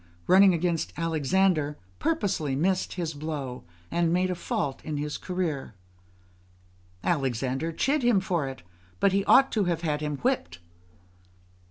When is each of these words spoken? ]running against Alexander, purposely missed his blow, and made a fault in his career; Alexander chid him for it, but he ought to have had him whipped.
]running 0.27 0.51
against 0.51 0.91
Alexander, 0.97 1.77
purposely 1.99 2.55
missed 2.55 2.93
his 2.93 3.13
blow, 3.13 3.63
and 3.91 4.11
made 4.11 4.31
a 4.31 4.33
fault 4.33 4.83
in 4.83 4.97
his 4.97 5.15
career; 5.15 5.75
Alexander 7.03 7.71
chid 7.71 8.01
him 8.01 8.19
for 8.19 8.47
it, 8.47 8.63
but 8.99 9.11
he 9.11 9.23
ought 9.25 9.51
to 9.51 9.65
have 9.65 9.81
had 9.81 10.01
him 10.01 10.17
whipped. 10.17 10.57